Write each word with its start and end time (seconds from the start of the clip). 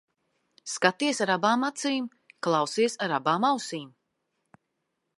Skaties 0.75 1.21
ar 1.25 1.33
abām 1.33 1.67
acīm, 1.69 2.09
klausies 2.49 2.99
ar 3.09 3.17
abām 3.21 3.49
ausīm. 3.55 3.89